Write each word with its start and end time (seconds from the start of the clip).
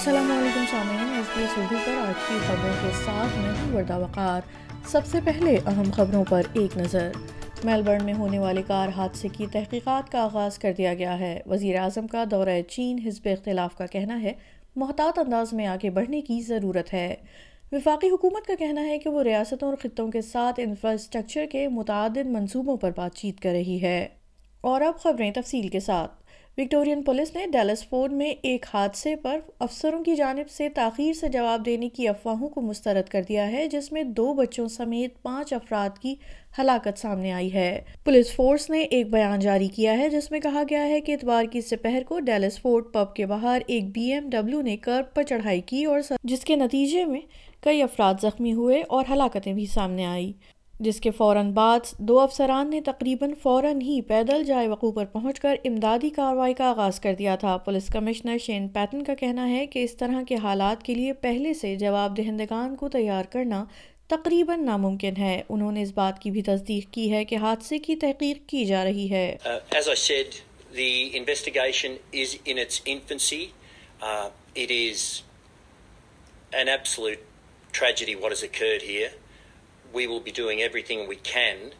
السلام 0.00 0.32
علیکم 0.32 0.64
سامعین 0.70 1.14
ایس 1.14 1.26
بی 1.36 1.42
ایس 1.42 1.50
اردو 1.56 1.76
پر 1.86 1.92
آج 1.92 2.14
کی 2.28 2.38
خبروں 2.46 2.72
کے 2.82 2.88
ساتھ 3.04 3.38
میں 3.38 3.50
ہوں 3.50 3.76
وردہ 3.76 3.98
وقار۔ 3.98 4.40
سب 4.86 5.06
سے 5.06 5.18
پہلے 5.24 5.58
اہم 5.66 5.90
خبروں 5.92 6.24
پر 6.28 6.42
ایک 6.52 6.76
نظر۔ 6.76 7.10
میلبرن 7.64 8.04
میں 8.04 8.14
ہونے 8.14 8.38
والے 8.38 8.62
کار 8.66 8.88
حادثے 8.88 9.28
کی 9.28 9.46
تحقیقات 9.52 10.12
کا 10.12 10.22
آغاز 10.22 10.58
کر 10.58 10.72
دیا 10.78 10.94
گیا 10.94 11.18
ہے۔ 11.18 11.40
وزیر 11.46 11.76
اعظم 11.76 12.06
کا 12.06 12.24
دورہ 12.30 12.62
چین 12.68 12.98
حزب 13.06 13.28
اختلاف 13.32 13.76
کا 13.76 13.86
کہنا 13.86 14.22
ہے، 14.22 14.32
محتاط 14.76 15.18
انداز 15.18 15.52
میں 15.52 15.66
آگے 15.66 15.90
بڑھنے 15.90 16.20
کی 16.20 16.40
ضرورت 16.40 16.94
ہے۔ 16.94 17.14
وفاقی 17.72 18.10
حکومت 18.10 18.46
کا 18.46 18.54
کہنا 18.58 18.86
ہے 18.86 18.98
کہ 18.98 19.10
وہ 19.10 19.22
ریاستوں 19.22 19.68
اور 19.68 19.76
خطوں 19.76 20.08
کے 20.08 20.22
ساتھ 20.22 20.60
انفراسٹرکچر 20.62 21.46
کے 21.52 21.68
متعدد 21.68 22.26
منصوبوں 22.26 22.76
پر 22.76 22.90
بات 22.96 23.14
چیت 23.14 23.40
کر 23.40 23.50
رہی 23.50 23.82
ہے۔ 23.82 24.08
اور 24.60 24.80
اب 24.80 24.98
خبریں 24.98 25.30
تفصیل 25.30 25.68
کے 25.68 25.80
ساتھ۔ 25.80 26.19
وکٹورین 26.60 27.02
پولیس 27.02 27.34
نے 27.34 27.44
ڈیلس 27.52 27.88
فورڈ 27.88 28.12
میں 28.12 28.30
ایک 28.42 28.66
حادثے 28.74 29.14
پر 29.16 29.38
افسروں 29.58 30.02
کی 30.04 30.14
جانب 30.16 30.50
سے 30.50 30.68
تاخیر 30.68 31.12
سے 31.12 31.28
جواب 31.28 31.64
دینے 31.66 31.88
کی 31.88 32.08
افواہوں 32.08 32.48
کو 32.48 32.60
مسترد 32.60 33.08
کر 33.08 33.22
دیا 33.28 33.50
ہے، 33.52 33.66
جس 33.68 33.92
میں 33.92 34.02
دو 34.02 34.32
بچوں 34.34 34.66
سمیت 34.68 35.22
پانچ 35.22 35.52
افراد 35.52 35.98
کی 35.98 36.14
ہلاکت 36.58 36.98
سامنے 36.98 37.32
آئی 37.32 37.52
ہے۔ 37.54 37.80
پولیس 38.04 38.34
فورس 38.34 38.70
نے 38.70 38.82
ایک 38.82 39.10
بیان 39.10 39.40
جاری 39.40 39.68
کیا 39.68 39.98
ہے، 39.98 40.08
جس 40.08 40.30
میں 40.30 40.40
کہا 40.40 40.62
گیا 40.70 40.86
ہے 40.88 41.00
کہ 41.00 41.12
اتوار 41.12 41.44
کی 41.44 41.60
سپہر 41.60 42.02
کو 42.08 42.20
ڈیلس 42.20 42.60
فورڈ 42.60 42.92
پب 42.92 43.14
کے 43.14 43.26
باہر 43.26 43.62
ایک 43.66 43.90
بی 43.94 44.12
ایم 44.12 44.28
ڈبلو 44.30 44.62
نے 44.62 44.76
کرب 44.76 45.14
پر 45.14 45.22
چڑھائی 45.22 45.60
کی 45.60 45.84
اور 45.84 46.00
جس 46.24 46.44
کے 46.44 46.56
نتیجے 46.56 47.04
میں 47.04 47.20
کئی 47.60 47.82
افراد 47.82 48.14
زخمی 48.22 48.52
ہوئے 48.52 48.82
اور 48.88 49.04
ہلاکتیں 49.10 49.52
بھی 49.52 49.66
سامنے 49.66 50.06
آئی 50.06 50.32
جس 50.80 51.00
کے 51.00 51.10
فوراً 51.10 51.52
بعد 51.52 51.80
دو 51.98 52.20
افسران 52.20 52.70
نے 52.70 52.80
تقریباً 52.80 53.32
فوراً 53.42 53.80
ہی 53.80 54.00
پیدل 54.00 54.44
جائے 54.44 54.68
وقوع 54.68 54.92
پر 54.92 55.04
پہنچ 55.04 55.40
کر 55.40 55.56
امدادی 55.64 56.10
کارروائی 56.10 56.54
کا 56.54 56.64
آغاز 56.64 57.00
کر 57.00 57.14
دیا 57.14 57.36
تھا۔ 57.36 57.56
پولیس 57.56 57.86
کمشنر 57.92 58.38
شین 58.38 58.68
پیٹن 58.68 59.02
کا 59.02 59.14
کہنا 59.14 59.50
ہے 59.50 59.66
کہ 59.66 59.84
اس 59.84 59.96
طرح 59.96 60.22
کے 60.28 60.34
حالات 60.34 60.82
کے 60.82 60.94
لیے 60.94 61.12
پہلے 61.12 61.54
سے 61.54 61.76
جواب 61.76 62.16
دہندگان 62.16 62.76
کو 62.76 62.88
تیار 62.88 63.24
کرنا 63.24 63.64
تقریباً 64.08 64.64
ناممکن 64.64 65.12
ہے۔ 65.18 65.42
انہوں 65.48 65.72
نے 65.72 65.82
اس 65.82 65.92
بات 65.94 66.18
کی 66.18 66.30
بھی 66.30 66.42
تصدیق 66.42 66.84
کی 66.90 67.12
ہے 67.12 67.24
کہ 67.24 67.36
حادثے 67.36 67.78
کی 67.78 67.96
تحقیق 67.96 68.38
کی 68.46 68.64
جا 68.64 68.84
رہی 68.84 69.10
ہے۔ 69.10 69.36
Uh, 69.48 69.56
said, 69.78 70.30
we 79.92 80.06
will 80.06 80.20
be 80.20 80.32
doing 80.32 80.62
everything 80.62 81.08
we 81.08 81.16
can 81.16 81.72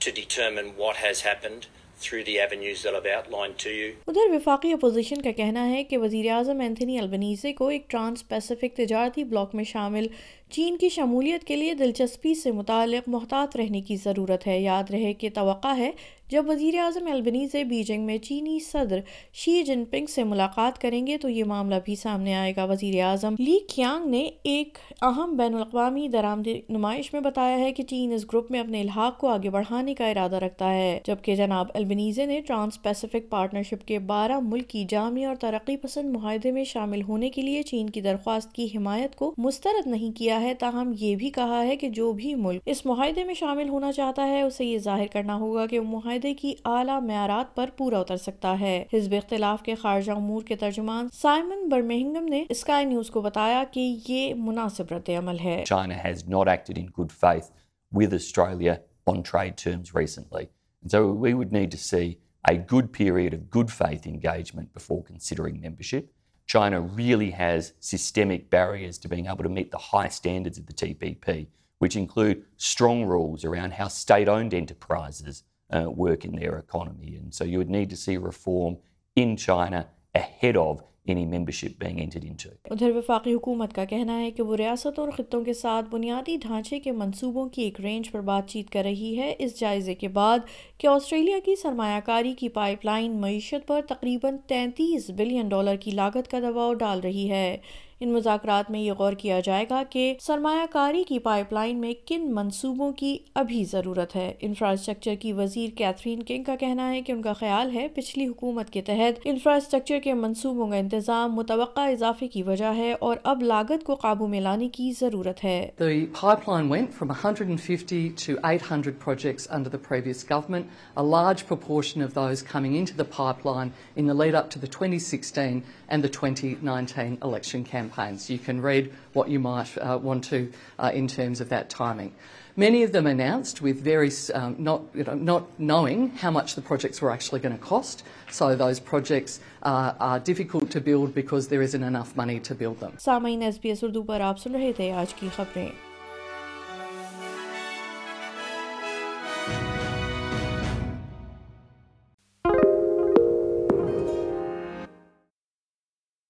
to 0.00 0.12
determine 0.12 0.76
what 0.76 0.96
has 0.98 1.22
happened 1.22 1.66
through 2.00 2.22
the 2.24 2.38
avenues 2.38 2.82
that 2.82 2.94
I've 2.94 3.06
outlined 3.08 3.58
to 3.58 3.70
you. 3.70 3.92
ادھر 4.08 4.30
وفاقی 4.30 4.72
اپوزیشن 4.72 5.22
کا 5.22 5.30
کہنا 5.36 5.68
ہے 5.68 5.82
کہ 5.84 5.98
وزیر 5.98 6.30
اعظم 6.30 6.60
اینتھنی 6.60 6.98
البنیزے 6.98 7.52
کو 7.52 7.68
ایک 7.68 7.88
ٹرانس 7.90 8.26
پیسیفک 8.28 8.76
تجارتی 8.76 9.24
بلاک 9.24 9.54
میں 9.54 9.64
شامل 9.64 10.06
چین 10.50 10.76
کی 10.76 10.88
شمولیت 10.88 11.44
کے 11.46 11.56
لیے 11.56 11.74
دلچسپی 11.74 12.34
سے 12.34 12.50
متعلق 12.52 13.08
محتاط 13.08 13.56
رہنے 13.56 13.80
کی 13.80 13.96
ضرورت 13.96 14.46
ہے 14.46 14.60
یاد 14.60 14.90
رہے 14.90 15.12
کہ 15.12 15.30
توقع 15.34 15.74
ہے 15.76 15.90
جب 16.30 16.44
وزیر 16.48 16.78
اعظم 16.78 17.06
البنی 17.12 17.48
سے 17.48 17.64
بیجنگ 17.64 18.06
میں 18.06 18.18
چینی 18.18 18.58
صدر 18.58 19.00
شی 19.32 19.62
جن 19.62 19.84
پنگ 19.90 20.06
سے 20.06 20.24
ملاقات 20.24 20.80
کریں 20.80 21.06
گے 21.06 21.18
تو 21.18 21.28
یہ 21.28 21.44
معاملہ 21.44 21.74
بھی 21.84 21.94
سامنے 21.94 22.34
آئے 22.34 22.52
گا۔ 22.56 22.64
وزیر 22.64 23.04
اعظم 23.04 23.34
لی 23.38 23.58
کیانگ 23.68 24.10
نے 24.10 24.28
ایک 24.42 24.78
اہم 25.02 25.36
بین 25.36 25.54
الاقوامی 25.54 26.08
درآمدی 26.08 26.60
نمائش 26.68 27.12
میں 27.12 27.20
بتایا 27.20 27.58
ہے 27.58 27.72
کہ 27.72 27.82
چین 27.82 28.12
اس 28.12 28.24
گروپ 28.24 28.50
میں 28.50 28.60
اپنے 28.60 28.80
الحاق 28.80 29.18
کو 29.18 29.28
آگے 29.28 29.50
بڑھانے 29.50 29.94
کا 29.94 30.08
ارادہ 30.08 30.36
رکھتا 30.36 30.74
ہے، 30.74 31.00
جبکہ 31.04 31.36
جناب 31.36 31.66
البنیزے 31.74 32.26
نے 32.26 32.40
ٹرانس 32.40 32.82
پیسفک 32.82 33.30
پارٹنرشپ 33.30 33.86
کے 33.86 33.98
بارہ 33.98 34.40
ملک 34.42 34.68
کی 34.68 34.84
جامع 34.88 35.26
اور 35.26 35.36
ترقی 35.36 35.76
پسند 35.76 36.16
معاہدے 36.16 36.50
میں 36.50 36.64
شامل 36.64 37.02
ہونے 37.02 37.30
کے 37.30 37.42
لیے 37.42 37.62
چین 37.62 37.90
کی 37.90 38.00
درخواست 38.00 38.52
کی 38.52 38.66
حمایت 38.76 39.16
کو 39.16 39.34
مسترد 39.38 39.86
نہیں 39.86 40.16
کیا 40.18 40.42
ہے۔ 40.42 40.54
تاہم، 40.54 40.92
یہ 40.98 41.16
بھی 41.16 41.30
کہا 41.30 41.62
ہے 41.66 41.76
کہ 41.76 41.88
جو 41.88 42.12
بھی 42.12 42.34
ملک 42.34 42.62
اس 42.66 42.86
معاہدے 42.86 43.24
میں 43.24 43.34
شامل 43.34 43.68
ہونا 43.68 43.92
چاہتا 43.92 44.28
ہے، 44.28 44.42
اسے 44.42 44.64
یہ 44.64 44.78
ظاہر 44.78 45.06
کرنا 45.12 45.34
ہوگا 45.34 45.66
کہ 45.66 45.78
وہ 45.78 45.84
معاہدے 45.84 46.15
معاہدے 46.16 46.32
کی 46.34 46.52
اعلیٰ 46.64 47.00
معیارات 47.02 47.54
پر 47.54 47.70
پورا 47.76 47.98
اتر 48.00 48.16
سکتا 48.16 48.54
ہے 48.60 48.84
حزب 48.92 49.14
اختلاف 49.14 49.62
کے 49.62 49.74
خارجہ 49.80 50.12
امور 50.12 50.42
کے 50.48 50.56
ترجمان 50.56 51.08
سائمن 51.12 51.68
برمہنگم 51.68 52.28
نے 52.28 52.42
اسکائی 52.50 52.84
نیوز 52.84 53.10
کو 53.10 53.20
بتایا 53.22 53.62
کہ 53.72 53.80
یہ 54.08 54.34
مناسب 54.34 54.92
رد 54.92 55.08
عمل 55.18 55.38
ہے 55.38 55.62
China 55.70 55.98
has 56.04 56.22
not 56.34 56.50
acted 56.52 56.78
in 56.82 56.86
good 56.98 57.12
faith 57.22 57.50
with 57.98 58.14
Australia 58.18 58.76
on 59.12 59.22
trade 59.30 59.56
terms 59.62 59.92
recently. 59.98 60.44
And 60.82 60.94
so 60.94 61.00
we 61.24 61.32
would 61.40 61.52
need 61.56 61.74
to 61.74 61.80
see 61.82 62.06
a 62.52 62.54
good 62.72 62.88
period 62.92 63.36
of 63.38 63.42
good 63.56 63.74
faith 63.80 64.06
engagement 64.12 64.72
before 64.78 65.02
considering 65.10 65.58
membership. 65.66 66.08
China 66.54 66.80
really 67.02 67.28
has 67.42 67.68
systemic 67.90 68.48
barriers 68.56 69.02
to 69.04 69.12
being 69.12 69.28
able 69.34 69.48
to 69.48 69.52
meet 69.58 69.70
the 69.76 69.84
high 69.90 70.08
standards 70.20 70.62
of 70.62 70.66
the 70.70 70.76
TPP, 70.82 71.36
which 71.84 71.98
include 72.02 72.44
strong 72.70 73.04
rules 73.12 73.46
around 73.50 73.78
how 73.80 73.88
state-owned 73.96 74.58
enterprises 74.60 75.42
uh, 75.70 75.90
work 75.90 76.24
in 76.24 76.36
their 76.36 76.58
economy. 76.58 77.16
And 77.16 77.34
so 77.34 77.44
you 77.44 77.58
would 77.58 77.70
need 77.70 77.90
to 77.90 77.96
see 77.96 78.16
reform 78.18 78.76
in 79.16 79.36
China 79.36 79.86
ahead 80.14 80.56
of 80.56 80.82
any 81.06 81.24
membership 81.24 81.78
being 81.78 82.00
entered 82.00 82.24
into. 82.24 82.50
ادھر 82.70 82.90
وفاقی 82.96 83.34
حکومت 83.34 83.74
کا 83.74 83.84
کہنا 83.84 84.18
ہے 84.20 84.30
کہ 84.30 84.42
وہ 84.42 84.56
ریاستوں 84.56 85.04
اور 85.04 85.12
خطوں 85.12 85.42
کے 85.44 85.52
ساتھ 85.54 85.88
بنیادی 85.90 86.36
ڈھانچے 86.42 86.80
کے 86.80 86.92
منصوبوں 86.92 87.48
کی 87.48 87.62
ایک 87.62 87.80
رینج 87.80 88.10
پر 88.10 88.20
بات 88.20 88.48
چیت 88.50 88.70
کر 88.70 88.82
رہی 88.84 89.16
ہے 89.18 89.34
اس 89.38 89.58
جائزے 89.60 89.94
کے 89.94 90.08
بعد 90.08 90.38
کہ 90.78 90.86
آسٹریلیا 90.86 91.38
کی 91.44 91.56
سرمایہ 91.62 92.00
کاری 92.06 92.34
کی 92.34 92.48
پائپ 92.48 92.84
لائن 92.84 93.20
معیشت 93.20 93.66
پر 93.66 93.80
تقریباً 93.88 94.36
تینتیس 94.46 95.10
بلین 95.16 95.48
ڈالر 95.48 95.76
کی 95.76 95.90
لاگت 95.90 96.30
کا 96.30 96.40
دباؤ 96.40 96.74
ڈال 96.74 97.00
رہی 97.00 97.30
ہے 97.30 97.56
ان 98.00 98.12
مذاکرات 98.12 98.70
میں 98.70 98.80
یہ 98.80 98.92
غور 98.92 99.12
کیا 99.12 99.40
جائے 99.40 99.64
گا 99.70 99.82
کہ 99.90 100.14
سرمایہ 100.20 100.64
کاری 100.70 101.04
کی 101.04 101.18
پائپ 101.18 101.52
لائن 101.52 101.76
میں 101.80 101.92
کن 102.06 102.34
منصوبوں 102.34 102.92
کی 102.92 103.18
ابھی 103.34 103.64
ضرورت 103.64 104.16
ہے۔ 104.16 104.32
انفراسٹرکچر 104.40 105.14
کی 105.20 105.32
وزیر 105.32 105.70
کیتھرین 105.76 106.22
کنگ 106.22 106.42
کا 106.42 106.56
کہنا 106.56 106.92
ہے 106.92 107.00
کہ 107.02 107.12
ان 107.12 107.22
کا 107.22 107.32
خیال 107.32 107.74
ہے 107.74 107.88
پچھلی 107.88 108.26
حکومت 108.26 108.70
کے 108.70 108.82
تحت 108.82 109.20
انفراسٹرکچر 109.24 109.98
کے 110.04 110.14
منصوبوں 110.14 110.68
کا 110.68 110.76
انتظام 110.76 111.34
متوقع 111.34 111.80
اضافے 111.80 112.28
کی 112.28 112.42
وجہ 112.42 112.72
ہے 112.76 112.92
اور 112.92 113.16
اب 113.22 113.42
لاگت 113.42 113.84
کو 113.84 113.94
قابو 113.94 114.26
میں 114.26 114.40
لانے 114.40 114.68
کی 114.68 114.92
ضرورت 115.00 115.44
ہے۔ 115.44 115.70
The 115.82 115.96
pipeline 116.24 116.70
went 116.74 116.92
from 116.98 117.14
150 117.14 118.02
to 118.26 118.36
800 118.50 119.00
projects 119.06 119.50
under 119.56 119.72
the 119.74 119.82
previous 119.88 120.22
government, 120.34 120.64
a 120.96 121.06
large 121.16 121.46
proportion 121.52 122.06
of 122.08 122.14
those 122.20 122.44
coming 122.52 122.76
into 122.82 123.00
the 123.02 123.08
pipeline 123.20 123.74
in 123.96 124.12
the 124.12 124.18
lead 124.22 124.38
up 124.42 124.50
to 124.50 124.60
the 124.60 124.72
2016 124.78 125.60
and 125.88 126.04
the 126.04 126.14
2019 126.20 127.18
election 127.24 127.64
campaign. 127.64 127.85
Campaigns. 127.86 128.30
You 128.30 128.38
can 128.38 128.60
read 128.60 128.92
what 129.12 129.28
you 129.28 129.38
might 129.38 129.76
uh, 129.78 129.98
want 130.02 130.24
to 130.24 130.52
uh, 130.78 130.90
in 130.94 131.08
terms 131.08 131.40
of 131.40 131.48
that 131.48 131.70
timing. 131.70 132.12
Many 132.56 132.82
of 132.82 132.92
them 132.92 133.06
announced 133.06 133.60
with 133.60 133.82
very 133.82 134.10
um, 134.34 134.56
not, 134.58 134.82
you 134.94 135.04
know, 135.04 135.14
not 135.14 135.44
knowing 135.58 136.10
how 136.16 136.30
much 136.30 136.54
the 136.54 136.62
projects 136.62 137.02
were 137.02 137.10
actually 137.10 137.40
going 137.40 137.56
to 137.56 137.62
cost. 137.62 138.02
So 138.30 138.56
those 138.56 138.80
projects 138.80 139.40
uh, 139.62 139.92
are 140.00 140.18
difficult 140.18 140.70
to 140.70 140.80
build 140.80 141.14
because 141.14 141.48
there 141.48 141.62
isn't 141.62 141.82
enough 141.82 142.16
money 142.16 142.40
to 142.40 142.54
build 142.54 142.80
them. 142.80 142.96
سامعین 142.98 143.42
S 143.42 143.60
B 143.62 143.68
S 143.68 143.84
Urdu 143.84 144.02
پر 144.02 144.20
آپ 144.20 144.38
سن 144.38 144.54
رہے 144.54 144.72
تھے 144.76 144.90
آج 144.92 145.14
کی 145.14 145.28
خبریں 145.36 145.68